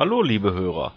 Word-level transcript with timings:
Hallo, 0.00 0.22
liebe 0.22 0.54
Hörer. 0.54 0.94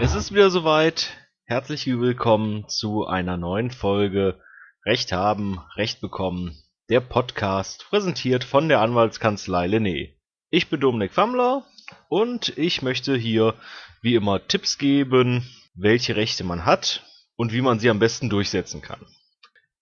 Es 0.00 0.14
ist 0.14 0.32
wieder 0.32 0.48
soweit. 0.48 1.10
Herzlich 1.44 1.86
willkommen 1.86 2.66
zu 2.66 3.06
einer 3.06 3.36
neuen 3.36 3.70
Folge 3.70 4.40
Recht 4.86 5.12
haben, 5.12 5.60
Recht 5.76 6.00
bekommen. 6.00 6.56
Der 6.88 7.00
Podcast 7.00 7.84
präsentiert 7.90 8.44
von 8.44 8.70
der 8.70 8.80
Anwaltskanzlei 8.80 9.66
Lené. 9.66 10.14
Ich 10.48 10.70
bin 10.70 10.80
Dominik 10.80 11.12
Fammler 11.12 11.66
und 12.08 12.56
ich 12.56 12.80
möchte 12.80 13.14
hier 13.14 13.52
wie 14.00 14.14
immer 14.14 14.48
Tipps 14.48 14.78
geben, 14.78 15.46
welche 15.74 16.16
Rechte 16.16 16.44
man 16.44 16.64
hat 16.64 17.04
und 17.36 17.52
wie 17.52 17.60
man 17.60 17.78
sie 17.78 17.90
am 17.90 17.98
besten 17.98 18.30
durchsetzen 18.30 18.80
kann. 18.80 19.04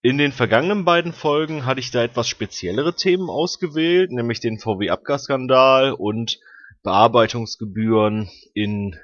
In 0.01 0.17
den 0.17 0.33
vergangenen 0.33 0.83
beiden 0.83 1.13
Folgen 1.13 1.65
hatte 1.65 1.79
ich 1.79 1.91
da 1.91 2.03
etwas 2.03 2.27
speziellere 2.27 2.93
Themen 2.93 3.29
ausgewählt, 3.29 4.11
nämlich 4.11 4.41
den 4.41 4.59
VW-Abgasskandal 4.59 5.93
und 5.93 6.41
Bearbeitungsgebühren 6.87 8.29
in 8.53 8.97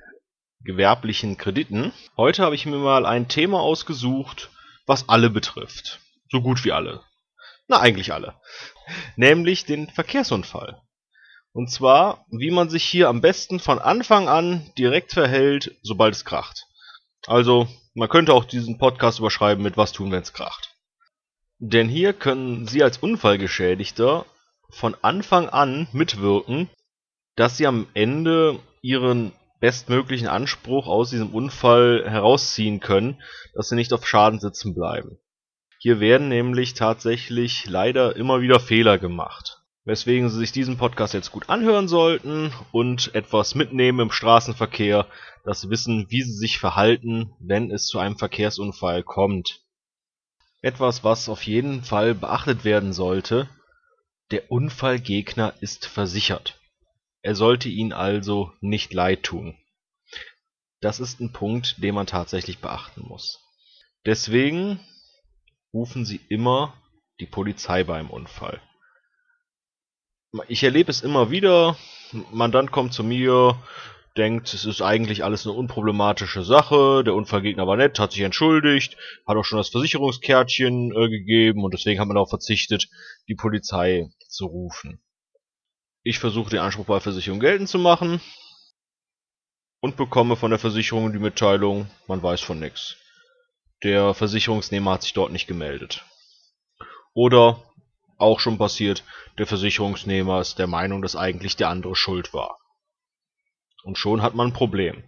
gewerblichen 0.61 1.37
Krediten. 1.37 1.92
Heute 2.15 2.42
habe 2.42 2.56
ich 2.56 2.65
mir 2.65 2.78
mal 2.78 3.06
ein 3.06 3.28
Thema 3.28 3.59
ausgesucht, 3.59 4.51
was 4.86 5.09
alle 5.09 5.29
betrifft. 5.29 6.00
So 6.32 6.42
gut 6.42 6.64
wie 6.64 6.71
alle. 6.71 7.01
Na, 7.68 7.82
eigentlich 7.82 8.14
alle. 8.14 8.36
Nämlich 9.18 9.65
den 9.65 9.89
Verkehrsunfall. 9.89 10.82
Und 11.51 11.71
zwar, 11.71 12.25
wie 12.32 12.51
man 12.51 12.69
sich 12.69 12.86
hier 12.86 13.09
am 13.09 13.19
besten 13.19 13.59
von 13.59 13.79
Anfang 13.79 14.29
an 14.29 14.71
direkt 14.78 15.11
verhält, 15.11 15.75
sobald 15.81 16.15
es 16.15 16.23
kracht. 16.23 16.68
Also, 17.28 17.68
man 17.95 18.07
könnte 18.07 18.34
auch 18.34 18.45
diesen 18.45 18.78
Podcast 18.78 19.20
überschreiben 19.20 19.61
mit 19.61 19.75
Was 19.75 19.92
tun, 19.92 20.09
wenn 20.09 20.21
es 20.21 20.31
kracht. 20.31 20.73
Denn 21.59 21.89
hier 21.89 22.14
können 22.14 22.65
Sie 22.65 22.81
als 22.81 22.97
Unfallgeschädigter 22.97 24.25
von 24.70 24.95
Anfang 25.01 25.50
an 25.50 25.89
mitwirken 25.92 26.70
dass 27.36 27.57
sie 27.57 27.68
am 27.68 27.87
Ende 27.93 28.60
ihren 28.82 29.32
bestmöglichen 29.60 30.28
Anspruch 30.28 30.87
aus 30.87 31.10
diesem 31.10 31.29
Unfall 31.29 32.03
herausziehen 32.06 32.80
können, 32.80 33.22
dass 33.53 33.70
sie 33.70 33.76
nicht 33.76 33.94
auf 33.94 34.08
Schaden 34.08 34.39
sitzen 34.39 34.76
bleiben. 34.76 35.17
Hier 35.80 36.00
werden 36.00 36.30
nämlich 36.30 36.73
tatsächlich 36.73 37.66
leider 37.66 38.16
immer 38.16 38.42
wieder 38.42 38.59
Fehler 38.59 38.98
gemacht. 38.98 39.64
Weswegen 39.86 40.30
Sie 40.30 40.39
sich 40.39 40.54
diesen 40.54 40.78
Podcast 40.78 41.14
jetzt 41.14 41.34
gut 41.34 41.50
anhören 41.50 41.89
sollten 41.89 42.54
und 42.72 43.14
etwas 43.16 43.54
mitnehmen 43.54 44.00
im 44.00 44.11
Straßenverkehr, 44.11 45.08
dass 45.44 45.59
Sie 45.59 45.70
wissen, 45.70 46.06
wie 46.09 46.22
Sie 46.22 46.31
sich 46.31 46.58
verhalten, 46.58 47.34
wenn 47.39 47.70
es 47.70 47.88
zu 47.88 48.00
einem 48.00 48.17
Verkehrsunfall 48.17 49.04
kommt. 49.04 49.59
Etwas, 50.61 51.04
was 51.04 51.28
auf 51.28 51.44
jeden 51.44 51.84
Fall 51.84 52.16
beachtet 52.16 52.64
werden 52.64 52.94
sollte, 52.94 53.50
der 54.31 54.50
Unfallgegner 54.50 55.54
ist 55.59 55.86
versichert. 55.86 56.61
Er 57.24 57.36
sollte 57.36 57.70
ihnen 57.70 57.94
also 57.94 58.52
nicht 58.60 58.94
leid 58.94 59.24
tun. 59.24 59.58
Das 60.82 61.00
ist 61.00 61.22
ein 61.22 61.32
Punkt, 61.32 61.82
den 61.82 61.96
man 61.96 62.06
tatsächlich 62.06 62.60
beachten 62.60 63.02
muss. 63.08 63.40
Deswegen 64.06 64.82
rufen 65.74 66.04
Sie 66.04 66.20
immer 66.28 66.74
die 67.22 67.26
Polizei 67.26 67.86
beim 67.86 68.10
Unfall. 68.10 68.62
Ich 70.50 70.64
erlebe 70.64 70.92
es 70.92 71.02
immer 71.02 71.32
wieder. 71.32 71.78
Mandant 72.32 72.72
kommt 72.72 72.92
zu 72.94 73.06
mir, 73.06 73.58
denkt, 74.18 74.54
es 74.54 74.66
ist 74.66 74.82
eigentlich 74.82 75.24
alles 75.24 75.46
eine 75.46 75.56
unproblematische 75.56 76.44
Sache. 76.44 77.06
Der 77.06 77.16
Unfallgegner 77.16 77.66
war 77.66 77.78
nett, 77.78 78.00
hat 78.00 78.12
sich 78.12 78.22
entschuldigt, 78.22 78.98
hat 79.26 79.38
auch 79.38 79.46
schon 79.46 79.60
das 79.60 79.70
Versicherungskärtchen 79.70 80.92
äh, 80.92 81.10
gegeben 81.10 81.64
und 81.64 81.74
deswegen 81.74 82.02
hat 82.02 82.08
man 82.08 82.16
darauf 82.16 82.30
verzichtet, 82.30 82.90
die 83.30 83.36
Polizei 83.36 84.10
zu 84.28 84.48
rufen. 84.48 85.02
Ich 86.04 86.20
versuche 86.20 86.50
den 86.50 86.59
Anspruch 86.59 86.86
bei 86.86 87.00
Versicherung 87.00 87.40
geltend 87.40 87.70
zu 87.70 87.80
machen 87.80 88.20
und 89.80 89.96
bekomme 89.96 90.36
von 90.36 90.52
der 90.52 90.60
Versicherung 90.60 91.14
die 91.14 91.20
Mitteilung, 91.20 91.90
man 92.08 92.22
weiß 92.22 92.42
von 92.42 92.60
nichts. 92.60 92.98
Der 93.84 94.14
Versicherungsnehmer 94.14 94.92
hat 94.92 95.04
sich 95.04 95.14
dort 95.14 95.32
nicht 95.32 95.48
gemeldet. 95.48 96.06
Oder 97.14 97.64
auch 98.17 98.42
schon 98.42 98.58
passiert, 98.58 99.04
der 99.38 99.48
Versicherungsnehmer 99.48 100.42
ist 100.42 100.60
der 100.60 100.67
Meinung, 100.67 101.02
dass 101.02 101.16
eigentlich 101.16 101.55
der 101.55 101.70
andere 101.70 101.95
schuld 101.95 102.33
war. 102.33 102.60
Und 103.83 103.98
schon 103.98 104.22
hat 104.22 104.36
man 104.36 104.48
ein 104.48 104.54
Problem. 104.54 105.04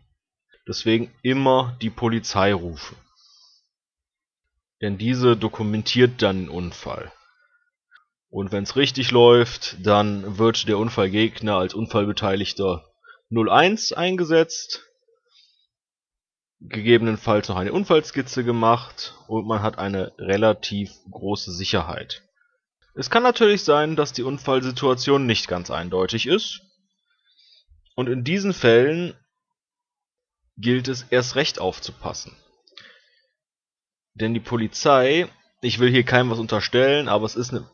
Deswegen 0.68 1.14
immer 1.24 1.78
die 1.82 1.90
Polizei 1.90 2.54
rufen. 2.54 2.98
Denn 4.82 4.98
diese 4.98 5.38
dokumentiert 5.38 6.22
dann 6.22 6.46
den 6.46 6.50
Unfall. 6.50 7.12
Und 8.30 8.52
wenn 8.52 8.64
es 8.64 8.76
richtig 8.76 9.12
läuft, 9.12 9.78
dann 9.86 10.38
wird 10.38 10.68
der 10.68 10.78
Unfallgegner 10.78 11.56
als 11.56 11.74
Unfallbeteiligter 11.74 12.86
01 13.32 13.94
eingesetzt, 13.94 14.84
gegebenenfalls 16.60 17.50
noch 17.50 17.58
eine 17.58 17.74
Unfallskizze 17.74 18.44
gemacht 18.44 19.16
und 19.28 19.48
man 19.48 19.62
hat 19.62 19.78
eine 19.78 20.14
relativ 20.18 20.92
große 21.10 21.52
Sicherheit. 21.52 22.24
Es 22.96 23.10
kann 23.10 23.24
natürlich 23.24 23.64
sein, 23.64 23.96
dass 23.96 24.14
die 24.14 24.24
Unfallsituation 24.24 25.26
nicht 25.26 25.48
ganz 25.48 25.70
eindeutig 25.70 26.28
ist. 26.28 26.62
Und 27.96 28.08
in 28.08 28.24
diesen 28.24 28.54
Fällen 28.54 29.14
gilt 30.58 30.88
es 30.88 31.04
erst 31.10 31.36
recht 31.36 31.60
aufzupassen. 31.60 32.36
Denn 34.14 34.34
die 34.34 34.40
Polizei, 34.40 35.28
ich 35.62 35.80
will 35.80 35.90
hier 35.90 36.04
keinem 36.04 36.30
was 36.30 36.40
unterstellen, 36.40 37.10
aber 37.10 37.26
es 37.26 37.36
ist 37.36 37.52
eine 37.52 37.70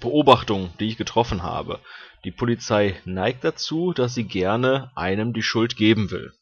Beobachtung, 0.00 0.72
die 0.78 0.88
ich 0.88 0.96
getroffen 0.96 1.42
habe: 1.42 1.80
Die 2.24 2.30
Polizei 2.30 3.00
neigt 3.04 3.44
dazu, 3.44 3.92
dass 3.92 4.14
sie 4.14 4.24
gerne 4.24 4.90
einem 4.94 5.32
die 5.32 5.42
Schuld 5.42 5.76
geben 5.76 6.10
will. 6.10 6.32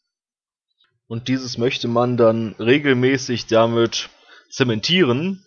Und 1.06 1.28
dieses 1.28 1.58
möchte 1.58 1.88
man 1.88 2.16
dann 2.16 2.54
regelmäßig 2.58 3.46
damit 3.46 4.10
zementieren, 4.48 5.44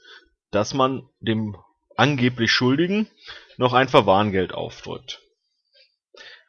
dass 0.52 0.74
man 0.74 1.08
dem 1.19 1.56
angeblich 1.96 2.52
Schuldigen 2.52 3.08
noch 3.58 3.74
ein 3.74 3.88
Verwarngeld 3.88 4.53
aufdrückt. 4.53 5.22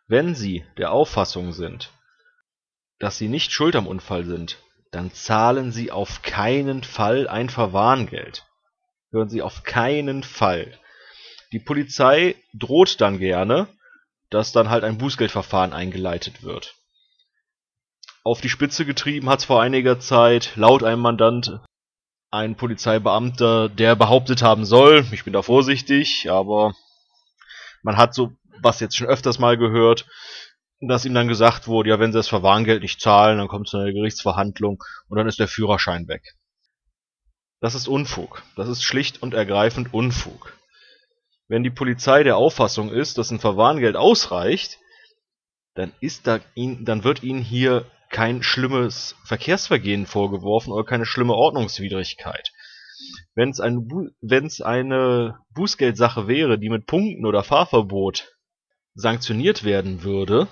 Wenn 0.07 0.35
Sie 0.35 0.65
der 0.77 0.93
Auffassung 0.93 1.53
sind, 1.53 1.91
dass 2.99 3.19
Sie 3.19 3.29
nicht 3.29 3.53
schuld 3.53 3.77
am 3.77 3.87
Unfall 3.87 4.25
sind, 4.25 4.59
dann 4.91 5.13
zahlen 5.13 5.73
Sie 5.73 5.91
auf 5.91 6.23
keinen 6.23 6.85
Fall 6.85 7.29
ein 7.29 7.49
Verwarngeld. 7.49 8.45
Hören 9.11 9.29
Sie, 9.29 9.43
auf 9.43 9.63
keinen 9.63 10.23
Fall. 10.23 10.79
Die 11.55 11.61
Polizei 11.61 12.35
droht 12.53 13.01
dann 13.01 13.21
gerne, 13.21 13.69
dass 14.29 14.51
dann 14.51 14.71
halt 14.71 14.83
ein 14.83 14.99
Bußgeldverfahren 14.99 15.73
eingeleitet 15.73 16.43
wird. 16.43 16.75
Auf 18.25 18.41
die 18.41 18.49
Spitze 18.49 18.85
getrieben 18.85 19.31
hat's 19.31 19.45
vor 19.45 19.63
einiger 19.63 20.01
Zeit 20.01 20.57
laut 20.57 20.83
einem 20.83 21.01
Mandant 21.03 21.61
ein 22.33 22.57
Polizeibeamter, 22.57 23.69
der 23.69 23.95
behauptet 23.95 24.43
haben 24.43 24.65
soll, 24.65 25.07
ich 25.13 25.23
bin 25.23 25.33
da 25.33 25.43
vorsichtig, 25.43 26.29
aber 26.29 26.75
man 27.85 27.99
hat 27.99 28.15
so 28.15 28.33
was 28.61 28.81
jetzt 28.81 28.97
schon 28.97 29.07
öfters 29.07 29.39
mal 29.39 29.57
gehört, 29.57 30.09
dass 30.81 31.05
ihm 31.05 31.15
dann 31.15 31.29
gesagt 31.29 31.69
wurde, 31.69 31.91
ja, 31.91 32.01
wenn 32.01 32.11
sie 32.11 32.19
das 32.19 32.27
Verwarngeld 32.27 32.83
nicht 32.83 33.01
zahlen, 33.01 33.39
dann 33.39 33.47
kommt 33.47 33.69
es 33.69 33.71
zu 33.71 33.77
einer 33.77 33.93
Gerichtsverhandlung 33.93 34.83
und 35.07 35.19
dann 35.19 35.29
ist 35.29 35.39
der 35.39 35.47
Führerschein 35.47 36.09
weg. 36.09 36.35
Das 37.61 37.77
ist 37.77 37.87
Unfug. 37.87 38.43
Das 38.57 38.69
ist 38.69 38.83
schlicht 38.83 39.23
und 39.23 39.35
ergreifend 39.35 39.95
Unfug. 39.95 40.53
Wenn 41.49 41.63
die 41.63 41.71
Polizei 41.71 42.23
der 42.23 42.37
Auffassung 42.37 42.91
ist, 42.91 43.19
dass 43.19 43.31
ein 43.31 43.41
Verwarngeld 43.41 43.97
ausreicht, 43.97 44.79
dann 45.75 45.93
ist 46.01 46.27
da 46.27 46.41
ihn, 46.55 46.85
dann 46.85 47.05
wird 47.05 47.23
ihnen 47.23 47.43
hier 47.43 47.87
kein 48.11 48.43
schlimmes 48.43 49.17
Verkehrsvergehen 49.25 50.07
vorgeworfen 50.07 50.73
oder 50.73 50.85
keine 50.85 51.05
schlimme 51.05 51.35
Ordnungswidrigkeit. 51.35 52.53
Wenn 53.35 53.51
es 53.51 53.61
eine, 53.61 53.81
wenn's 54.21 54.61
eine 54.61 55.39
Bußgeldsache 55.55 56.29
wäre, 56.29 56.59
die 56.59 56.71
mit 56.71 56.87
Punkten 56.87 57.27
oder 57.27 57.43
Fahrverbot 57.43 58.33
sanktioniert 58.95 59.65
werden 59.65 60.05
würde, 60.05 60.47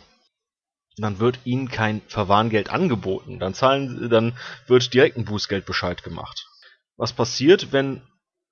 dann 0.96 1.20
wird 1.20 1.38
ihnen 1.44 1.68
kein 1.68 2.02
Verwarngeld 2.08 2.70
angeboten. 2.70 3.38
Dann 3.38 3.54
zahlen, 3.54 4.10
dann 4.10 4.36
wird 4.66 4.92
direkt 4.92 5.16
ein 5.16 5.24
Bußgeldbescheid 5.24 6.02
gemacht. 6.02 6.46
Was 6.96 7.12
passiert, 7.12 7.72
wenn 7.72 8.02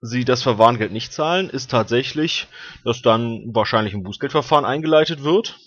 sie 0.00 0.24
das 0.24 0.42
Verwarngeld 0.42 0.92
nicht 0.92 1.12
zahlen, 1.12 1.50
ist 1.50 1.70
tatsächlich, 1.70 2.46
dass 2.84 3.02
dann 3.02 3.54
wahrscheinlich 3.54 3.94
ein 3.94 4.02
Bußgeldverfahren 4.02 4.64
eingeleitet 4.64 5.22
wird. 5.22 5.58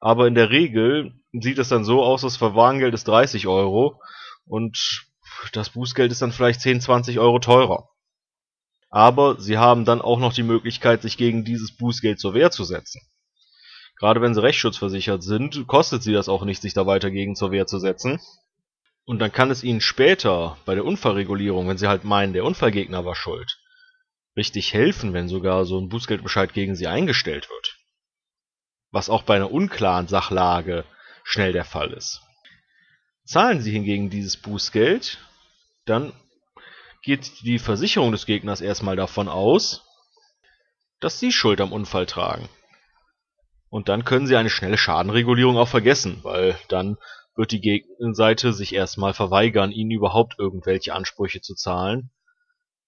Aber 0.00 0.26
in 0.26 0.34
der 0.34 0.50
Regel 0.50 1.14
sieht 1.32 1.58
es 1.58 1.68
dann 1.68 1.84
so 1.84 2.02
aus, 2.02 2.22
das 2.22 2.36
Verwarngeld 2.36 2.94
ist 2.94 3.08
30 3.08 3.46
Euro 3.46 4.00
und 4.46 5.06
das 5.52 5.70
Bußgeld 5.70 6.12
ist 6.12 6.22
dann 6.22 6.32
vielleicht 6.32 6.60
10, 6.60 6.80
20 6.80 7.18
Euro 7.18 7.38
teurer. 7.38 7.88
Aber 8.90 9.40
sie 9.40 9.58
haben 9.58 9.84
dann 9.84 10.00
auch 10.00 10.20
noch 10.20 10.32
die 10.32 10.44
Möglichkeit, 10.44 11.02
sich 11.02 11.16
gegen 11.16 11.44
dieses 11.44 11.76
Bußgeld 11.76 12.20
zur 12.20 12.34
Wehr 12.34 12.52
zu 12.52 12.62
setzen. 12.62 13.00
Gerade 13.96 14.20
wenn 14.20 14.34
sie 14.34 14.42
rechtsschutzversichert 14.42 15.22
sind, 15.22 15.66
kostet 15.66 16.02
sie 16.02 16.12
das 16.12 16.28
auch 16.28 16.44
nicht, 16.44 16.62
sich 16.62 16.74
da 16.74 16.86
weiter 16.86 17.10
gegen 17.10 17.34
zur 17.34 17.50
Wehr 17.50 17.66
zu 17.66 17.78
setzen. 17.78 18.20
Und 19.04 19.18
dann 19.18 19.32
kann 19.32 19.50
es 19.50 19.62
ihnen 19.62 19.80
später 19.80 20.56
bei 20.64 20.74
der 20.74 20.84
Unfallregulierung, 20.84 21.68
wenn 21.68 21.78
sie 21.78 21.88
halt 21.88 22.04
meinen, 22.04 22.32
der 22.32 22.44
Unfallgegner 22.44 23.04
war 23.04 23.14
schuld, 23.14 23.58
richtig 24.36 24.72
helfen, 24.72 25.12
wenn 25.12 25.28
sogar 25.28 25.66
so 25.66 25.78
ein 25.78 25.88
Bußgeldbescheid 25.88 26.54
gegen 26.54 26.74
sie 26.74 26.86
eingestellt 26.86 27.48
wird. 27.50 27.76
Was 28.90 29.10
auch 29.10 29.22
bei 29.22 29.36
einer 29.36 29.50
unklaren 29.50 30.08
Sachlage 30.08 30.84
schnell 31.22 31.52
der 31.52 31.64
Fall 31.64 31.92
ist. 31.92 32.22
Zahlen 33.24 33.60
Sie 33.62 33.72
hingegen 33.72 34.10
dieses 34.10 34.36
Bußgeld, 34.36 35.18
dann 35.86 36.12
geht 37.02 37.40
die 37.42 37.58
Versicherung 37.58 38.12
des 38.12 38.26
Gegners 38.26 38.60
erstmal 38.60 38.96
davon 38.96 39.28
aus, 39.28 39.82
dass 41.00 41.18
Sie 41.18 41.32
Schuld 41.32 41.60
am 41.60 41.72
Unfall 41.72 42.06
tragen. 42.06 42.48
Und 43.68 43.88
dann 43.88 44.04
können 44.04 44.26
Sie 44.26 44.36
eine 44.36 44.50
schnelle 44.50 44.78
Schadenregulierung 44.78 45.56
auch 45.56 45.68
vergessen, 45.68 46.20
weil 46.22 46.58
dann 46.68 46.96
wird 47.36 47.52
die 47.52 47.60
Gegenseite 47.60 48.52
sich 48.52 48.74
erstmal 48.74 49.14
verweigern, 49.14 49.72
Ihnen 49.72 49.90
überhaupt 49.90 50.38
irgendwelche 50.38 50.94
Ansprüche 50.94 51.40
zu 51.40 51.54
zahlen, 51.54 52.10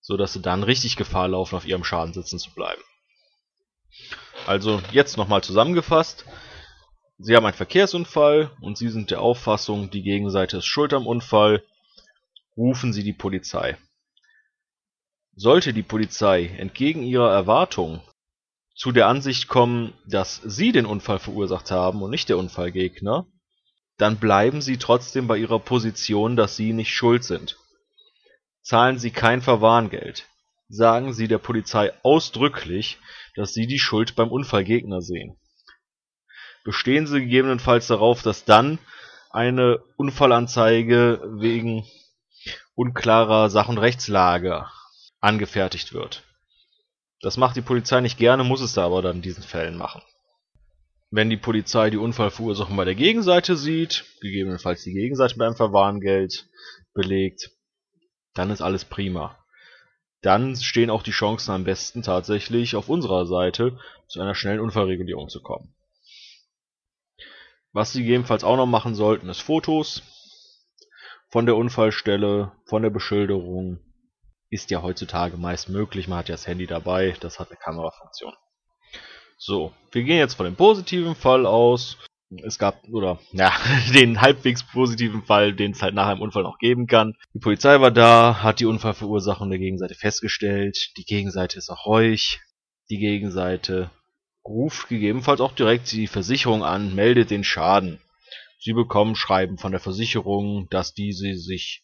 so 0.00 0.16
dass 0.16 0.32
Sie 0.32 0.42
dann 0.42 0.62
richtig 0.62 0.96
Gefahr 0.96 1.28
laufen, 1.28 1.56
auf 1.56 1.66
Ihrem 1.66 1.84
Schaden 1.84 2.14
sitzen 2.14 2.38
zu 2.38 2.52
bleiben. 2.54 2.82
Also 4.46 4.80
jetzt 4.92 5.16
nochmal 5.16 5.42
zusammengefasst. 5.42 6.24
Sie 7.18 7.34
haben 7.34 7.46
einen 7.46 7.54
Verkehrsunfall 7.54 8.50
und 8.60 8.78
Sie 8.78 8.88
sind 8.88 9.10
der 9.10 9.20
Auffassung, 9.20 9.90
die 9.90 10.02
Gegenseite 10.02 10.58
ist 10.58 10.66
schuld 10.66 10.92
am 10.92 11.06
Unfall. 11.06 11.64
Rufen 12.56 12.92
Sie 12.92 13.02
die 13.02 13.12
Polizei. 13.12 13.76
Sollte 15.34 15.72
die 15.72 15.82
Polizei 15.82 16.46
entgegen 16.46 17.02
Ihrer 17.02 17.32
Erwartung 17.32 18.02
zu 18.74 18.92
der 18.92 19.08
Ansicht 19.08 19.48
kommen, 19.48 19.94
dass 20.06 20.36
Sie 20.36 20.72
den 20.72 20.86
Unfall 20.86 21.18
verursacht 21.18 21.70
haben 21.70 22.02
und 22.02 22.10
nicht 22.10 22.28
der 22.28 22.38
Unfallgegner, 22.38 23.26
dann 23.98 24.18
bleiben 24.18 24.60
Sie 24.60 24.76
trotzdem 24.76 25.26
bei 25.26 25.38
Ihrer 25.38 25.58
Position, 25.58 26.36
dass 26.36 26.56
Sie 26.56 26.72
nicht 26.72 26.92
schuld 26.92 27.24
sind. 27.24 27.56
Zahlen 28.62 28.98
Sie 28.98 29.10
kein 29.10 29.42
Verwarngeld. 29.42 30.26
Sagen 30.68 31.12
Sie 31.12 31.28
der 31.28 31.38
Polizei 31.38 31.92
ausdrücklich, 32.02 32.98
dass 33.34 33.54
Sie 33.54 33.66
die 33.66 33.78
Schuld 33.78 34.16
beim 34.16 34.30
Unfallgegner 34.30 35.00
sehen. 35.00 35.36
Bestehen 36.64 37.06
Sie 37.06 37.20
gegebenenfalls 37.20 37.86
darauf, 37.86 38.22
dass 38.22 38.44
dann 38.44 38.78
eine 39.30 39.78
Unfallanzeige 39.96 41.22
wegen 41.38 41.86
unklarer 42.74 43.50
Sach- 43.50 43.68
und 43.68 43.78
Rechtslage 43.78 44.66
angefertigt 45.20 45.92
wird. 45.92 46.24
Das 47.20 47.36
macht 47.36 47.56
die 47.56 47.62
Polizei 47.62 48.00
nicht 48.00 48.18
gerne, 48.18 48.44
muss 48.44 48.60
es 48.60 48.74
da 48.74 48.84
aber 48.84 49.02
dann 49.02 49.16
in 49.16 49.22
diesen 49.22 49.42
Fällen 49.42 49.76
machen. 49.76 50.02
Wenn 51.10 51.30
die 51.30 51.36
Polizei 51.36 51.90
die 51.90 51.98
Unfallverursachung 51.98 52.76
bei 52.76 52.84
der 52.84 52.96
Gegenseite 52.96 53.56
sieht, 53.56 54.04
gegebenenfalls 54.20 54.82
die 54.82 54.92
Gegenseite 54.92 55.40
einem 55.40 55.54
Verwarngeld 55.54 56.48
belegt, 56.94 57.50
dann 58.34 58.50
ist 58.50 58.60
alles 58.60 58.84
prima. 58.84 59.38
Dann 60.22 60.56
stehen 60.56 60.90
auch 60.90 61.02
die 61.02 61.12
Chancen 61.12 61.52
am 61.52 61.64
besten 61.64 62.02
tatsächlich 62.02 62.74
auf 62.74 62.88
unserer 62.88 63.26
Seite, 63.26 63.78
zu 64.08 64.20
einer 64.20 64.34
schnellen 64.34 64.60
Unfallregulierung 64.60 65.28
zu 65.28 65.40
kommen. 65.42 65.74
Was 67.72 67.92
Sie 67.92 68.00
gegebenenfalls 68.00 68.42
auch 68.42 68.56
noch 68.56 68.66
machen 68.66 68.94
sollten, 68.94 69.28
ist 69.28 69.42
Fotos 69.42 70.02
von 71.28 71.46
der 71.46 71.56
Unfallstelle, 71.56 72.52
von 72.64 72.82
der 72.82 72.90
Beschilderung. 72.90 73.80
Ist 74.48 74.70
ja 74.70 74.82
heutzutage 74.82 75.36
meist 75.36 75.68
möglich, 75.68 76.08
man 76.08 76.18
hat 76.18 76.28
ja 76.28 76.34
das 76.34 76.46
Handy 76.46 76.66
dabei, 76.66 77.16
das 77.20 77.38
hat 77.38 77.50
eine 77.50 77.58
Kamerafunktion. 77.58 78.32
So, 79.36 79.72
wir 79.92 80.02
gehen 80.02 80.18
jetzt 80.18 80.34
von 80.34 80.44
dem 80.44 80.56
positiven 80.56 81.14
Fall 81.14 81.46
aus. 81.46 81.98
Es 82.42 82.58
gab, 82.58 82.88
oder, 82.88 83.18
ja, 83.32 83.52
den 83.94 84.20
halbwegs 84.20 84.64
positiven 84.64 85.22
Fall, 85.22 85.54
den 85.54 85.72
es 85.72 85.82
halt 85.82 85.94
nach 85.94 86.08
einem 86.08 86.22
Unfall 86.22 86.42
noch 86.42 86.58
geben 86.58 86.86
kann. 86.86 87.14
Die 87.34 87.38
Polizei 87.38 87.80
war 87.80 87.90
da, 87.90 88.42
hat 88.42 88.60
die 88.60 88.66
Unfallverursachung 88.66 89.50
der 89.50 89.58
Gegenseite 89.58 89.94
festgestellt. 89.94 90.92
Die 90.96 91.04
Gegenseite 91.04 91.58
ist 91.58 91.70
auch 91.70 91.86
ruhig. 91.86 92.40
Die 92.90 92.98
Gegenseite 92.98 93.90
ruft 94.44 94.88
gegebenenfalls 94.88 95.40
auch 95.40 95.52
direkt 95.52 95.90
die 95.92 96.06
Versicherung 96.06 96.64
an, 96.64 96.94
meldet 96.94 97.30
den 97.30 97.44
Schaden. 97.44 98.00
Sie 98.58 98.72
bekommen 98.72 99.16
Schreiben 99.16 99.58
von 99.58 99.72
der 99.72 99.80
Versicherung, 99.80 100.68
dass 100.70 100.94
diese 100.94 101.36
sich, 101.36 101.82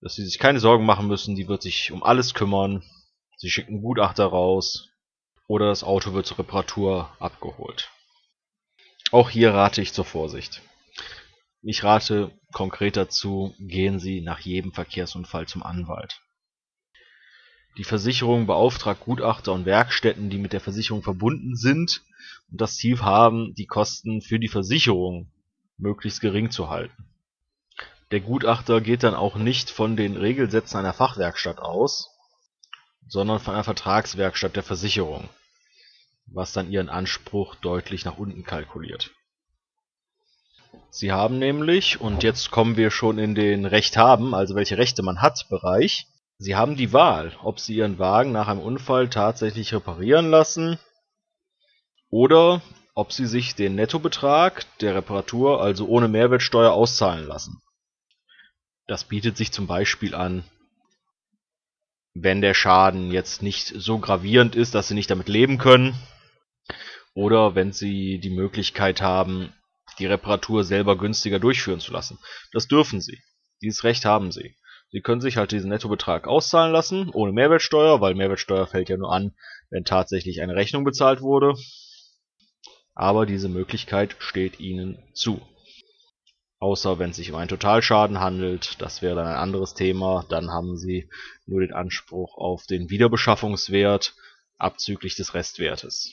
dass 0.00 0.14
sie 0.14 0.24
sich 0.24 0.38
keine 0.38 0.60
Sorgen 0.60 0.86
machen 0.86 1.08
müssen, 1.08 1.34
die 1.34 1.48
wird 1.48 1.62
sich 1.62 1.90
um 1.90 2.02
alles 2.02 2.34
kümmern. 2.34 2.84
Sie 3.36 3.50
schicken 3.50 3.82
Gutachter 3.82 4.26
raus, 4.26 4.87
oder 5.48 5.66
das 5.66 5.82
Auto 5.82 6.12
wird 6.12 6.26
zur 6.26 6.38
Reparatur 6.38 7.10
abgeholt. 7.18 7.90
Auch 9.10 9.30
hier 9.30 9.54
rate 9.54 9.80
ich 9.82 9.92
zur 9.92 10.04
Vorsicht. 10.04 10.62
Ich 11.62 11.82
rate 11.82 12.30
konkret 12.52 12.96
dazu, 12.96 13.54
gehen 13.58 13.98
Sie 13.98 14.20
nach 14.20 14.38
jedem 14.38 14.72
Verkehrsunfall 14.72 15.48
zum 15.48 15.64
Anwalt. 15.64 16.20
Die 17.78 17.84
Versicherung 17.84 18.46
beauftragt 18.46 19.00
Gutachter 19.00 19.52
und 19.52 19.64
Werkstätten, 19.64 20.30
die 20.30 20.38
mit 20.38 20.52
der 20.52 20.60
Versicherung 20.60 21.02
verbunden 21.02 21.56
sind 21.56 22.02
und 22.50 22.60
das 22.60 22.76
Ziel 22.76 23.00
haben, 23.00 23.54
die 23.54 23.66
Kosten 23.66 24.20
für 24.20 24.38
die 24.38 24.48
Versicherung 24.48 25.30
möglichst 25.78 26.20
gering 26.20 26.50
zu 26.50 26.70
halten. 26.70 27.08
Der 28.10 28.20
Gutachter 28.20 28.80
geht 28.80 29.02
dann 29.02 29.14
auch 29.14 29.36
nicht 29.36 29.70
von 29.70 29.96
den 29.96 30.16
Regelsätzen 30.16 30.78
einer 30.78 30.92
Fachwerkstatt 30.92 31.58
aus, 31.58 32.17
sondern 33.08 33.40
von 33.40 33.54
einer 33.54 33.64
Vertragswerkstatt 33.64 34.54
der 34.56 34.62
Versicherung 34.62 35.28
was 36.32 36.52
dann 36.52 36.70
ihren 36.70 36.88
Anspruch 36.88 37.54
deutlich 37.56 38.04
nach 38.04 38.18
unten 38.18 38.44
kalkuliert. 38.44 39.10
Sie 40.90 41.12
haben 41.12 41.38
nämlich, 41.38 42.00
und 42.00 42.22
jetzt 42.22 42.50
kommen 42.50 42.76
wir 42.76 42.90
schon 42.90 43.18
in 43.18 43.34
den 43.34 43.64
Recht 43.64 43.96
haben, 43.96 44.34
also 44.34 44.54
welche 44.54 44.78
Rechte 44.78 45.02
man 45.02 45.20
hat 45.20 45.46
Bereich, 45.48 46.06
Sie 46.40 46.54
haben 46.54 46.76
die 46.76 46.92
Wahl, 46.92 47.36
ob 47.42 47.58
Sie 47.58 47.74
Ihren 47.74 47.98
Wagen 47.98 48.30
nach 48.30 48.46
einem 48.46 48.60
Unfall 48.60 49.10
tatsächlich 49.10 49.74
reparieren 49.74 50.30
lassen 50.30 50.78
oder 52.10 52.62
ob 52.94 53.12
Sie 53.12 53.26
sich 53.26 53.56
den 53.56 53.74
Nettobetrag 53.74 54.64
der 54.78 54.94
Reparatur 54.94 55.60
also 55.60 55.88
ohne 55.88 56.06
Mehrwertsteuer 56.06 56.72
auszahlen 56.72 57.26
lassen. 57.26 57.60
Das 58.86 59.04
bietet 59.04 59.36
sich 59.36 59.50
zum 59.50 59.66
Beispiel 59.66 60.14
an, 60.14 60.44
wenn 62.22 62.40
der 62.40 62.54
Schaden 62.54 63.10
jetzt 63.10 63.42
nicht 63.42 63.72
so 63.76 63.98
gravierend 63.98 64.56
ist, 64.56 64.74
dass 64.74 64.88
Sie 64.88 64.94
nicht 64.94 65.10
damit 65.10 65.28
leben 65.28 65.58
können, 65.58 65.94
oder 67.14 67.54
wenn 67.54 67.72
Sie 67.72 68.18
die 68.18 68.30
Möglichkeit 68.30 69.02
haben, 69.02 69.52
die 69.98 70.06
Reparatur 70.06 70.64
selber 70.64 70.96
günstiger 70.96 71.38
durchführen 71.38 71.80
zu 71.80 71.92
lassen. 71.92 72.18
Das 72.52 72.68
dürfen 72.68 73.00
Sie. 73.00 73.20
Dieses 73.62 73.84
Recht 73.84 74.04
haben 74.04 74.30
Sie. 74.30 74.54
Sie 74.90 75.00
können 75.00 75.20
sich 75.20 75.36
halt 75.36 75.52
diesen 75.52 75.70
Nettobetrag 75.70 76.26
auszahlen 76.26 76.72
lassen, 76.72 77.10
ohne 77.10 77.32
Mehrwertsteuer, 77.32 78.00
weil 78.00 78.14
Mehrwertsteuer 78.14 78.66
fällt 78.66 78.88
ja 78.88 78.96
nur 78.96 79.12
an, 79.12 79.34
wenn 79.70 79.84
tatsächlich 79.84 80.40
eine 80.40 80.54
Rechnung 80.54 80.84
bezahlt 80.84 81.20
wurde. 81.20 81.54
Aber 82.94 83.26
diese 83.26 83.48
Möglichkeit 83.48 84.16
steht 84.18 84.60
Ihnen 84.60 84.98
zu. 85.12 85.40
Außer 86.60 86.98
wenn 86.98 87.10
es 87.10 87.16
sich 87.16 87.30
um 87.30 87.36
einen 87.36 87.48
Totalschaden 87.48 88.20
handelt, 88.20 88.80
das 88.80 89.00
wäre 89.00 89.14
dann 89.14 89.28
ein 89.28 89.36
anderes 89.36 89.74
Thema, 89.74 90.24
dann 90.28 90.50
haben 90.50 90.76
Sie 90.76 91.08
nur 91.46 91.60
den 91.60 91.72
Anspruch 91.72 92.36
auf 92.36 92.66
den 92.66 92.90
Wiederbeschaffungswert 92.90 94.14
abzüglich 94.58 95.14
des 95.14 95.34
Restwertes. 95.34 96.12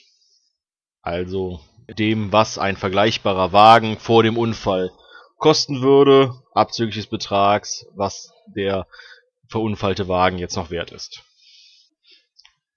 Also 1.02 1.60
dem, 1.88 2.32
was 2.32 2.58
ein 2.58 2.76
vergleichbarer 2.76 3.52
Wagen 3.52 3.98
vor 3.98 4.22
dem 4.22 4.38
Unfall 4.38 4.92
kosten 5.36 5.82
würde, 5.82 6.32
abzüglich 6.52 6.96
des 6.96 7.06
Betrags, 7.06 7.86
was 7.94 8.32
der 8.46 8.86
verunfallte 9.48 10.08
Wagen 10.08 10.38
jetzt 10.38 10.56
noch 10.56 10.70
wert 10.70 10.92
ist. 10.92 11.22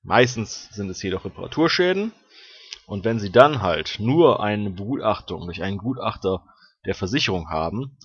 Meistens 0.02 0.70
sind 0.72 0.90
es 0.90 1.02
jedoch 1.04 1.26
Reparaturschäden. 1.26 2.14
Und 2.86 3.06
wenn 3.06 3.20
Sie 3.20 3.32
dann 3.32 3.62
halt 3.62 3.98
nur 4.00 4.42
eine 4.42 4.72
Begutachtung 4.72 5.46
durch 5.46 5.62
einen 5.62 5.78
Gutachter 5.78 6.44
der 6.86 6.96
Versicherung 6.96 7.50
haben, 7.50 7.98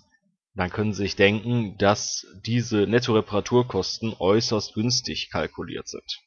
dann 0.54 0.70
können 0.70 0.92
Sie 0.92 1.02
sich 1.02 1.16
denken, 1.16 1.76
dass 1.78 2.26
diese 2.44 2.86
Netto-Reparaturkosten 2.86 4.14
äußerst 4.18 4.74
günstig 4.74 5.30
kalkuliert 5.30 5.88
sind 5.88 6.22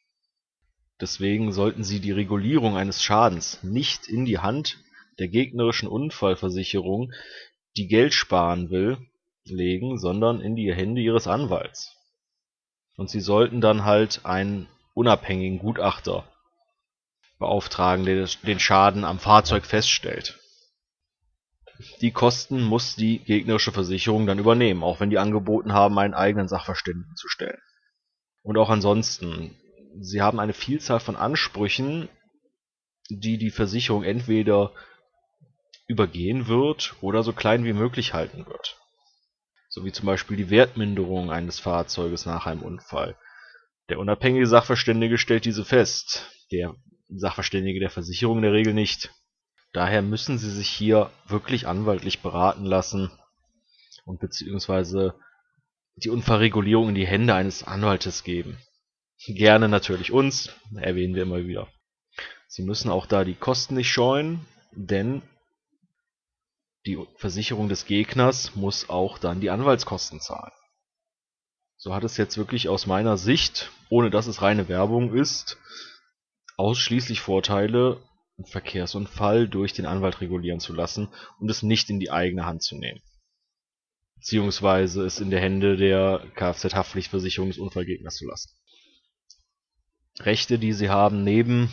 Deswegen 1.00 1.51
sollten 1.51 1.84
Sie 1.84 2.00
die 2.00 2.12
Regulierung 2.12 2.75
eines 2.75 3.04
Schadens 3.04 3.62
nicht 3.63 4.08
in 4.08 4.25
die 4.25 4.39
Hand 4.39 4.80
der 5.20 5.27
gegnerischen 5.27 5.88
Unfallversicherung, 5.88 7.12
die 7.75 7.88
Geld 7.88 8.13
sparen 8.13 8.72
will, 8.72 8.98
legen, 9.46 10.00
sondern 10.00 10.42
in 10.42 10.56
die 10.56 10.74
Hände 10.74 11.01
Ihres 11.01 11.27
Anwalts. 11.27 11.96
Und 12.96 13.10
Sie 13.12 13.20
sollten 13.20 13.62
dann 13.62 13.86
halt 13.86 14.25
einen 14.25 14.68
unabhängigen 14.96 15.60
Gutachter 15.60 16.27
beauftragen, 17.38 18.06
der 18.06 18.27
den 18.44 18.60
Schaden 18.60 19.04
am 19.04 19.20
Fahrzeug 19.20 19.66
feststellt. 19.66 20.39
Die 22.02 22.12
Kosten 22.12 22.62
muss 22.62 22.96
die 22.96 23.20
gegnerische 23.20 23.72
Versicherung 23.72 24.26
dann 24.26 24.40
übernehmen, 24.40 24.84
auch 24.84 25.00
wenn 25.00 25.10
die 25.10 25.20
angeboten 25.20 25.74
haben, 25.74 25.98
einen 26.00 26.14
eigenen 26.14 26.48
Sachverständigen 26.48 27.16
zu 27.16 27.28
stellen. 27.28 27.62
Und 28.42 28.58
auch 28.58 28.70
ansonsten 28.70 29.56
sie 30.00 30.22
haben 30.22 30.40
eine 30.40 30.54
Vielzahl 30.54 31.00
von 31.00 31.16
Ansprüchen, 31.16 32.10
die 33.10 33.38
die 33.38 33.52
Versicherung 33.52 34.04
entweder 34.04 34.74
übergehen 35.88 36.48
wird 36.48 36.96
oder 37.02 37.24
so 37.24 37.34
klein 37.34 37.64
wie 37.64 37.74
möglich 37.74 38.14
halten 38.14 38.46
wird. 38.46 38.78
So 39.70 39.86
wie 39.86 39.92
zum 39.92 40.06
Beispiel 40.06 40.38
die 40.38 40.50
Wertminderung 40.50 41.32
eines 41.32 41.60
Fahrzeuges 41.60 42.26
nach 42.26 42.46
einem 42.46 42.64
Unfall. 42.64 43.18
Der 43.90 44.00
unabhängige 44.00 44.48
Sachverständige 44.48 45.18
stellt 45.18 45.46
diese 45.46 45.64
fest, 45.64 46.30
der 46.52 46.76
Sachverständige 47.10 47.80
der 47.80 47.90
Versicherung 47.90 48.38
in 48.38 48.44
der 48.44 48.54
Regel 48.54 48.74
nicht. 48.74 49.12
Daher 49.78 50.02
müssen 50.02 50.40
Sie 50.40 50.50
sich 50.50 50.70
hier 50.70 51.12
wirklich 51.28 51.68
anwaltlich 51.68 52.24
beraten 52.24 52.66
lassen 52.66 53.12
und 54.06 54.20
beziehungsweise 54.20 55.14
die 55.98 56.10
Unfallregulierung 56.10 56.90
in 56.90 56.96
die 56.96 57.06
Hände 57.06 57.36
eines 57.36 57.64
Anwaltes 57.64 58.24
geben. 58.24 58.58
Gerne 59.28 59.70
natürlich 59.70 60.12
uns, 60.12 60.50
erwähnen 60.76 61.14
wir 61.14 61.22
immer 61.22 61.46
wieder. 61.46 61.68
Sie 62.48 62.64
müssen 62.64 62.90
auch 62.90 63.06
da 63.06 63.24
die 63.24 63.36
Kosten 63.36 63.76
nicht 63.76 63.92
scheuen, 63.92 64.48
denn 64.72 65.22
die 66.88 66.98
Versicherung 67.18 67.70
des 67.70 67.86
Gegners 67.86 68.56
muss 68.56 68.90
auch 68.90 69.20
dann 69.20 69.42
die 69.42 69.52
Anwaltskosten 69.52 70.20
zahlen. 70.22 70.54
So 71.76 71.94
hat 71.94 72.04
es 72.04 72.18
jetzt 72.18 72.36
wirklich 72.40 72.68
aus 72.68 72.88
meiner 72.88 73.16
Sicht, 73.16 73.70
ohne 73.90 74.10
dass 74.10 74.26
es 74.26 74.42
reine 74.42 74.70
Werbung 74.70 75.14
ist, 75.14 75.60
ausschließlich 76.56 77.22
Vorteile, 77.22 78.02
Verkehrsunfall 78.46 79.48
durch 79.48 79.74
den 79.74 79.86
Anwalt 79.86 80.22
regulieren 80.22 80.60
zu 80.60 80.74
lassen 80.74 81.10
und 81.39 81.50
es 81.50 81.63
nicht 81.63 81.89
in 81.89 82.00
die 82.00 82.12
eigene 82.12 82.46
Hand 82.46 82.63
zu 82.63 82.77
nehmen. 82.77 83.01
Beziehungsweise 84.15 85.06
es 85.06 85.20
in 85.20 85.29
der 85.29 85.41
Hände 85.41 85.77
der 85.77 86.24
Kfz-Haftpflichtversicherung 86.36 87.50
des 87.50 87.60
Unfallgegners 87.60 88.15
zu 88.15 88.27
lassen. 88.27 88.51
Rechte, 90.20 90.58
die 90.60 90.74
sie 90.74 90.89
haben, 90.89 91.24
neben 91.24 91.72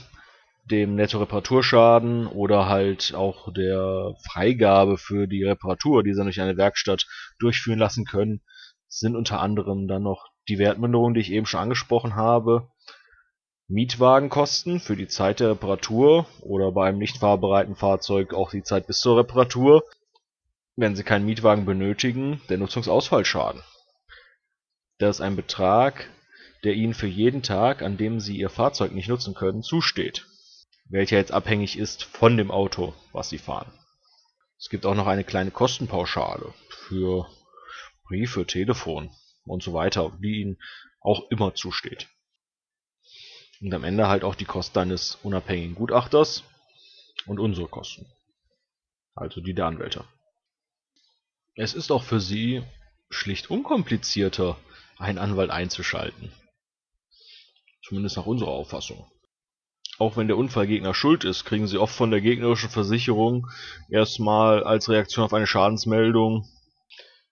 dem 0.71 0.94
Netto-Reparaturschaden 0.94 2.26
oder 2.26 2.68
halt 2.68 3.14
auch 3.14 3.52
der 3.52 4.14
Freigabe 4.30 4.97
für 4.97 5.26
die 5.26 5.44
Reparatur, 5.44 6.02
die 6.02 6.14
sie 6.14 6.23
durch 6.23 6.40
eine 6.40 6.56
Werkstatt 6.56 7.06
durchführen 7.38 7.78
lassen 7.78 8.04
können, 8.04 8.40
sind 8.88 9.16
unter 9.16 9.40
anderem 9.40 9.88
dann 9.88 10.02
noch 10.02 10.28
die 10.49 10.59
Wertminderung, 10.59 11.14
die 11.14 11.21
ich 11.21 11.33
eben 11.33 11.47
schon 11.47 11.61
angesprochen 11.61 12.14
habe, 12.14 12.68
Mietwagenkosten 13.68 14.78
für 14.78 14.94
die 14.94 15.09
Zeit 15.09 15.40
der 15.40 15.50
Reparatur 15.50 16.26
oder 16.40 16.73
bei 16.73 16.88
einem 16.88 16.99
nicht 16.99 17.16
fahrbereiten 17.16 17.76
Fahrzeug 17.76 18.35
auch 18.35 18.50
die 18.50 18.62
Zeit 18.62 18.87
bis 18.87 19.00
zur 19.00 19.16
Reparatur, 19.16 19.85
wenn 20.76 20.94
Sie 20.94 21.02
keinen 21.02 21.25
Mietwagen 21.25 21.64
benötigen, 21.64 22.42
der 22.50 22.59
Nutzungsausfallschaden. 22.59 23.62
Das 24.99 25.16
ist 25.16 25.21
ein 25.23 25.35
Betrag, 25.35 26.11
der 26.62 26.75
Ihnen 26.75 26.92
für 26.92 27.06
jeden 27.06 27.42
Tag, 27.42 27.80
an 27.80 27.97
dem 27.97 28.21
Sie 28.21 28.37
Ihr 28.37 28.50
Fahrzeug 28.50 28.92
nicht 28.92 29.09
nutzen 29.09 29.35
können, 29.35 29.62
zusteht, 29.62 30.26
welcher 30.90 31.16
jetzt 31.16 31.33
abhängig 31.33 31.78
ist 31.78 32.04
von 32.04 32.37
dem 32.37 32.50
Auto, 32.50 32.92
was 33.12 33.30
Sie 33.30 33.38
fahren. 33.38 33.73
Es 34.59 34.68
gibt 34.68 34.85
auch 34.85 34.94
noch 34.94 35.06
eine 35.06 35.25
kleine 35.25 35.50
Kostenpauschale 35.50 36.52
für 36.68 37.28
Briefe, 38.06 38.47
Telefon 38.47 39.11
und 39.47 39.62
so 39.62 39.73
weiter, 39.73 40.12
die 40.23 40.42
Ihnen 40.42 40.59
auch 41.00 41.30
immer 41.30 41.54
zusteht. 41.54 42.09
Und 43.64 43.73
am 43.73 43.83
Ende 43.83 44.09
halt 44.09 44.25
auch 44.25 44.35
die 44.35 44.44
Kosten 44.44 44.78
eines 44.78 45.14
unabhängigen 45.23 45.75
Gutachters 45.75 46.44
und 47.25 47.40
unsere 47.40 47.66
Kosten. 47.66 48.04
Also 49.14 49.40
die 49.40 49.54
der 49.54 49.64
Anwälte. 49.64 50.04
Es 51.54 51.73
ist 51.73 51.90
auch 51.90 52.02
für 52.02 52.21
Sie 52.21 52.62
schlicht 53.09 53.49
unkomplizierter, 53.49 54.59
einen 54.99 55.16
Anwalt 55.16 55.50
einzuschalten. 55.50 56.30
Zumindest 57.83 58.18
nach 58.18 58.26
unserer 58.26 58.50
Auffassung. 58.50 59.11
Auch 59.99 60.18
wenn 60.18 60.28
der 60.28 60.37
Unfallgegner 60.37 60.92
schuld 60.92 61.25
ist, 61.25 61.47
kriegen 61.47 61.66
Sie 61.66 61.78
oft 61.78 61.94
von 61.94 62.11
der 62.11 62.21
gegnerischen 62.21 62.68
Versicherung 62.68 63.49
erstmal 63.88 64.62
als 64.62 64.90
Reaktion 64.90 65.25
auf 65.25 65.33
eine 65.33 65.47
Schadensmeldung 65.47 66.47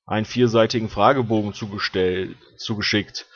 einen 0.07 0.25
vierseitigen 0.25 0.89
Fragebogen 0.89 1.53
zugeschickt, 1.53 3.27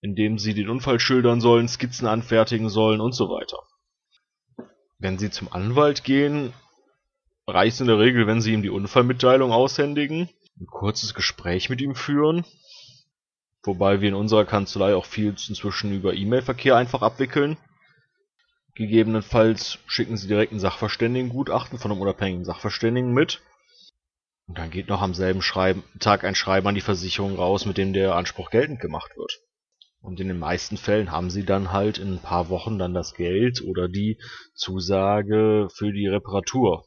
in 0.00 0.14
dem 0.14 0.38
sie 0.38 0.54
den 0.54 0.68
Unfall 0.68 1.00
schildern 1.00 1.40
sollen, 1.40 1.68
Skizzen 1.68 2.06
anfertigen 2.06 2.68
sollen 2.68 3.00
und 3.00 3.12
so 3.12 3.28
weiter. 3.28 3.58
Wenn 4.98 5.18
sie 5.18 5.30
zum 5.30 5.52
Anwalt 5.52 6.04
gehen, 6.04 6.52
reicht 7.46 7.80
in 7.80 7.86
der 7.86 7.98
Regel, 7.98 8.26
wenn 8.26 8.40
sie 8.40 8.52
ihm 8.52 8.62
die 8.62 8.70
Unfallmitteilung 8.70 9.52
aushändigen, 9.52 10.28
ein 10.58 10.66
kurzes 10.66 11.14
Gespräch 11.14 11.68
mit 11.68 11.80
ihm 11.80 11.94
führen, 11.94 12.44
wobei 13.62 14.00
wir 14.00 14.08
in 14.08 14.14
unserer 14.14 14.44
Kanzlei 14.44 14.94
auch 14.94 15.04
viel 15.04 15.28
inzwischen 15.28 15.92
über 15.92 16.14
E-Mail-Verkehr 16.14 16.76
einfach 16.76 17.02
abwickeln. 17.02 17.56
Gegebenenfalls 18.74 19.78
schicken 19.86 20.16
sie 20.16 20.28
direkt 20.28 20.52
ein 20.52 20.60
Sachverständigengutachten 20.60 21.78
von 21.78 21.90
einem 21.90 22.00
unabhängigen 22.00 22.44
Sachverständigen 22.44 23.12
mit. 23.12 23.40
Und 24.46 24.58
dann 24.58 24.70
geht 24.70 24.88
noch 24.88 25.02
am 25.02 25.14
selben 25.14 25.42
Schreiben, 25.42 25.82
Tag 25.98 26.24
ein 26.24 26.34
Schreiben 26.34 26.68
an 26.68 26.74
die 26.74 26.80
Versicherung 26.80 27.36
raus, 27.36 27.66
mit 27.66 27.78
dem 27.78 27.92
der 27.92 28.14
Anspruch 28.14 28.50
geltend 28.50 28.80
gemacht 28.80 29.16
wird. 29.16 29.40
Und 30.06 30.20
in 30.20 30.28
den 30.28 30.38
meisten 30.38 30.76
Fällen 30.76 31.10
haben 31.10 31.30
sie 31.30 31.44
dann 31.44 31.72
halt 31.72 31.98
in 31.98 32.12
ein 32.12 32.22
paar 32.22 32.48
Wochen 32.48 32.78
dann 32.78 32.94
das 32.94 33.14
Geld 33.14 33.60
oder 33.62 33.88
die 33.88 34.20
Zusage 34.54 35.66
für 35.74 35.92
die 35.92 36.06
Reparatur. 36.06 36.86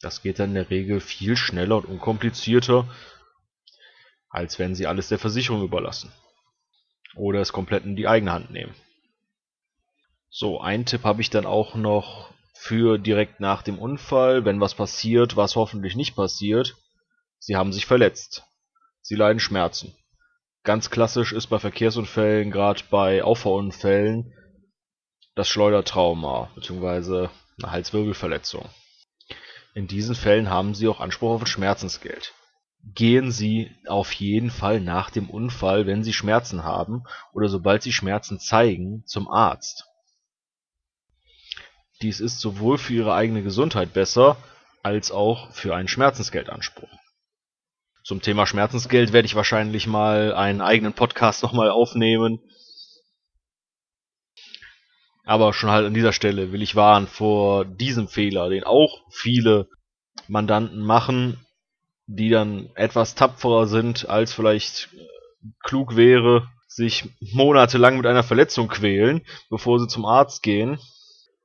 Das 0.00 0.22
geht 0.22 0.38
dann 0.38 0.48
in 0.48 0.54
der 0.54 0.70
Regel 0.70 1.00
viel 1.00 1.36
schneller 1.36 1.76
und 1.76 1.84
unkomplizierter, 1.84 2.88
als 4.30 4.58
wenn 4.58 4.74
sie 4.74 4.86
alles 4.86 5.10
der 5.10 5.18
Versicherung 5.18 5.62
überlassen. 5.62 6.10
Oder 7.14 7.42
es 7.42 7.52
komplett 7.52 7.84
in 7.84 7.96
die 7.96 8.08
eigene 8.08 8.32
Hand 8.32 8.50
nehmen. 8.50 8.74
So, 10.30 10.58
einen 10.58 10.86
Tipp 10.86 11.04
habe 11.04 11.20
ich 11.20 11.28
dann 11.28 11.44
auch 11.44 11.74
noch 11.74 12.32
für 12.54 12.96
direkt 12.96 13.40
nach 13.40 13.60
dem 13.60 13.78
Unfall, 13.78 14.46
wenn 14.46 14.58
was 14.58 14.74
passiert, 14.74 15.36
was 15.36 15.54
hoffentlich 15.54 15.96
nicht 15.96 16.16
passiert. 16.16 16.76
Sie 17.38 17.56
haben 17.56 17.74
sich 17.74 17.84
verletzt. 17.84 18.42
Sie 19.02 19.16
leiden 19.16 19.38
Schmerzen. 19.38 19.94
Ganz 20.64 20.88
klassisch 20.88 21.32
ist 21.32 21.48
bei 21.48 21.58
Verkehrsunfällen, 21.58 22.50
gerade 22.50 22.82
bei 22.90 23.22
Auffahrunfällen, 23.22 24.32
das 25.34 25.46
Schleudertrauma 25.46 26.50
bzw. 26.54 27.28
eine 27.62 27.70
Halswirbelverletzung. 27.70 28.70
In 29.74 29.88
diesen 29.88 30.14
Fällen 30.14 30.48
haben 30.48 30.74
Sie 30.74 30.88
auch 30.88 31.00
Anspruch 31.00 31.32
auf 31.32 31.42
ein 31.42 31.46
Schmerzensgeld. 31.46 32.32
Gehen 32.94 33.30
Sie 33.30 33.76
auf 33.86 34.12
jeden 34.12 34.50
Fall 34.50 34.80
nach 34.80 35.10
dem 35.10 35.28
Unfall, 35.28 35.86
wenn 35.86 36.02
Sie 36.02 36.14
Schmerzen 36.14 36.64
haben 36.64 37.02
oder 37.34 37.48
sobald 37.48 37.82
Sie 37.82 37.92
Schmerzen 37.92 38.38
zeigen, 38.38 39.04
zum 39.04 39.28
Arzt. 39.28 39.84
Dies 42.00 42.20
ist 42.20 42.40
sowohl 42.40 42.78
für 42.78 42.94
Ihre 42.94 43.14
eigene 43.14 43.42
Gesundheit 43.42 43.92
besser 43.92 44.38
als 44.82 45.12
auch 45.12 45.50
für 45.52 45.74
einen 45.74 45.88
Schmerzensgeldanspruch. 45.88 47.03
Zum 48.04 48.20
Thema 48.20 48.46
Schmerzensgeld 48.46 49.14
werde 49.14 49.24
ich 49.24 49.34
wahrscheinlich 49.34 49.86
mal 49.86 50.34
einen 50.34 50.60
eigenen 50.60 50.92
Podcast 50.92 51.42
nochmal 51.42 51.70
aufnehmen. 51.70 52.38
Aber 55.24 55.54
schon 55.54 55.70
halt 55.70 55.86
an 55.86 55.94
dieser 55.94 56.12
Stelle 56.12 56.52
will 56.52 56.60
ich 56.60 56.76
warnen 56.76 57.06
vor 57.06 57.64
diesem 57.64 58.08
Fehler, 58.08 58.50
den 58.50 58.64
auch 58.64 59.00
viele 59.10 59.68
Mandanten 60.28 60.80
machen, 60.84 61.46
die 62.06 62.28
dann 62.28 62.68
etwas 62.74 63.14
tapferer 63.14 63.66
sind, 63.66 64.06
als 64.06 64.34
vielleicht 64.34 64.90
klug 65.60 65.96
wäre, 65.96 66.46
sich 66.68 67.08
monatelang 67.20 67.96
mit 67.96 68.06
einer 68.06 68.22
Verletzung 68.22 68.68
quälen, 68.68 69.22
bevor 69.48 69.80
sie 69.80 69.88
zum 69.88 70.04
Arzt 70.04 70.42
gehen 70.42 70.78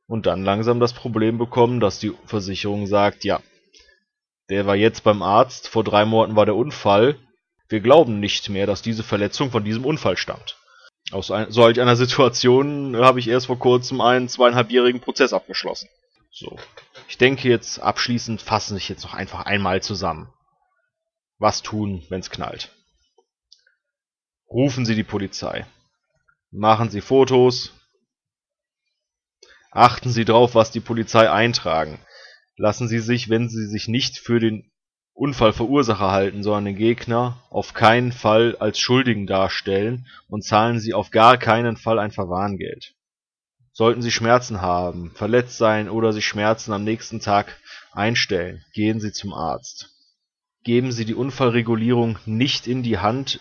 und 0.08 0.26
dann 0.26 0.44
langsam 0.44 0.82
das 0.82 0.92
Problem 0.92 1.38
bekommen, 1.38 1.80
dass 1.80 2.00
die 2.00 2.12
Versicherung 2.26 2.86
sagt, 2.86 3.24
ja, 3.24 3.40
der 4.50 4.66
war 4.66 4.76
jetzt 4.76 5.04
beim 5.04 5.22
Arzt, 5.22 5.68
vor 5.68 5.84
drei 5.84 6.06
Monaten 6.06 6.36
war 6.36 6.46
der 6.46 6.56
Unfall. 6.56 7.18
Wir 7.68 7.82
glauben 7.82 8.20
nicht 8.20 8.50
mehr, 8.50 8.66
dass 8.66 8.82
diese 8.82 9.04
Verletzung 9.04 9.52
von 9.52 9.64
diesem 9.64 9.86
Unfall 9.86 10.18
stammt. 10.18 10.58
Aus 11.12 11.32
ein, 11.32 11.52
solch 11.52 11.80
einer 11.80 11.96
Situation 11.96 12.98
habe 12.98 13.20
ich 13.20 13.28
erst 13.28 13.46
vor 13.46 13.60
kurzem 13.60 14.02
einen 14.02 14.28
zweieinhalbjährigen 14.28 15.02
Prozess 15.02 15.34
abgeschlossen. 15.34 15.88
So. 16.32 16.58
Ich 17.08 17.18
denke 17.18 17.48
jetzt 17.48 17.80
abschließend 17.80 18.42
fassen 18.42 18.76
sich 18.76 18.90
jetzt 18.90 19.04
noch 19.04 19.14
einfach 19.14 19.46
einmal 19.46 19.82
zusammen. 19.82 20.34
Was 21.38 21.62
tun, 21.62 22.06
wenn's 22.10 22.30
knallt? 22.30 22.72
Rufen 24.50 24.86
Sie 24.86 24.96
die 24.96 25.04
Polizei. 25.04 25.66
Machen 26.52 26.90
Sie 26.90 27.02
Fotos. 27.02 27.72
Achten 29.72 30.10
Sie 30.10 30.26
drauf, 30.26 30.56
was 30.56 30.72
die 30.72 30.80
Polizei 30.80 31.30
eintragen 31.30 32.00
lassen 32.60 32.90
Sie 32.90 33.00
sich, 33.00 33.30
wenn 33.30 33.50
Sie 33.50 33.66
sich 33.66 33.88
nicht 33.88 34.18
für 34.18 34.40
den 34.40 34.70
Unfallverursacher 35.14 36.12
halten, 36.12 36.44
sondern 36.44 36.66
den 36.66 36.76
Gegner, 36.76 37.42
auf 37.50 37.74
keinen 37.74 38.12
Fall 38.12 38.56
als 38.58 38.80
Schuldigen 38.80 39.28
darstellen 39.28 40.08
und 40.28 40.44
zahlen 40.44 40.80
Sie 40.80 40.94
auf 40.94 41.10
gar 41.10 41.38
keinen 41.38 41.78
Fall 41.78 42.00
ein 42.00 42.12
Verwarngeld. 42.12 42.96
Sollten 43.72 44.02
Sie 44.02 44.12
Schmerzen 44.12 44.62
haben, 44.62 45.12
verletzt 45.16 45.58
sein 45.58 45.90
oder 45.90 46.12
sich 46.12 46.26
Schmerzen 46.28 46.74
am 46.74 46.84
nächsten 46.84 47.22
Tag 47.22 47.58
einstellen, 47.94 48.64
gehen 48.74 49.00
Sie 49.00 49.14
zum 49.14 49.34
Arzt. 49.34 49.90
Geben 50.64 50.92
Sie 50.92 51.06
die 51.06 51.16
Unfallregulierung 51.16 52.20
nicht 52.26 52.68
in 52.68 52.84
die 52.84 52.98
Hand 52.98 53.40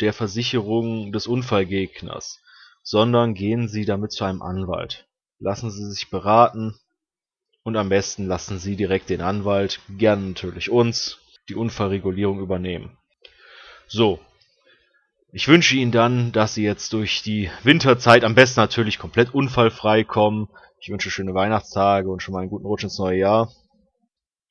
der 0.00 0.12
Versicherung 0.12 1.12
des 1.12 1.28
Unfallgegners, 1.28 2.40
sondern 2.82 3.34
gehen 3.34 3.68
Sie 3.68 3.84
damit 3.84 4.10
zu 4.10 4.24
einem 4.24 4.42
Anwalt. 4.42 5.06
Lassen 5.38 5.70
Sie 5.70 5.88
sich 5.90 6.10
beraten, 6.10 6.74
und 7.66 7.76
am 7.76 7.88
besten 7.88 8.28
lassen 8.28 8.60
Sie 8.60 8.76
direkt 8.76 9.10
den 9.10 9.20
Anwalt, 9.20 9.80
gern 9.88 10.28
natürlich 10.28 10.70
uns, 10.70 11.18
die 11.48 11.56
Unfallregulierung 11.56 12.38
übernehmen. 12.38 12.96
So. 13.88 14.20
Ich 15.32 15.48
wünsche 15.48 15.74
Ihnen 15.74 15.90
dann, 15.90 16.30
dass 16.30 16.54
Sie 16.54 16.62
jetzt 16.62 16.92
durch 16.92 17.22
die 17.22 17.50
Winterzeit 17.64 18.22
am 18.22 18.36
besten 18.36 18.60
natürlich 18.60 19.00
komplett 19.00 19.34
unfallfrei 19.34 20.04
kommen. 20.04 20.48
Ich 20.78 20.90
wünsche 20.90 21.10
schöne 21.10 21.34
Weihnachtstage 21.34 22.08
und 22.08 22.22
schon 22.22 22.34
mal 22.34 22.42
einen 22.42 22.50
guten 22.50 22.66
Rutsch 22.66 22.84
ins 22.84 23.00
neue 23.00 23.18
Jahr. 23.18 23.52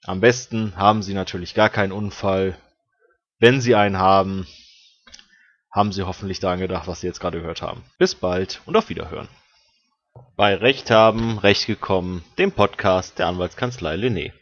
Am 0.03 0.19
besten 0.19 0.75
haben 0.75 1.01
Sie 1.01 1.13
natürlich 1.13 1.53
gar 1.53 1.69
keinen 1.69 1.93
Unfall. 1.93 2.57
Wenn 3.39 3.61
Sie 3.61 3.75
einen 3.75 3.97
haben, 3.97 4.45
haben 5.71 5.93
Sie 5.93 6.03
hoffentlich 6.03 6.41
daran 6.41 6.59
gedacht, 6.59 6.87
was 6.87 6.99
Sie 6.99 7.07
jetzt 7.07 7.21
gerade 7.21 7.39
gehört 7.39 7.61
haben. 7.61 7.85
Bis 7.97 8.13
bald 8.13 8.61
und 8.65 8.75
auf 8.75 8.89
Wiederhören. 8.89 9.29
Bei 10.37 10.53
Recht 10.53 10.91
haben, 10.91 11.37
Recht 11.37 11.65
gekommen, 11.65 12.21
dem 12.37 12.51
Podcast 12.51 13.19
der 13.19 13.27
Anwaltskanzlei 13.27 13.95
Lenné. 13.95 14.33